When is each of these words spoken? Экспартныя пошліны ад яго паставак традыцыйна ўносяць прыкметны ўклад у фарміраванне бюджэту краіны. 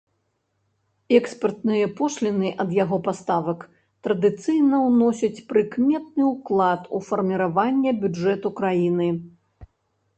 Экспартныя 1.17 1.85
пошліны 1.99 2.49
ад 2.63 2.73
яго 2.83 2.97
паставак 3.09 3.59
традыцыйна 4.07 4.75
ўносяць 4.87 5.43
прыкметны 5.53 6.23
ўклад 6.35 6.81
у 6.97 7.07
фарміраванне 7.13 7.91
бюджэту 8.05 8.47
краіны. 8.61 9.07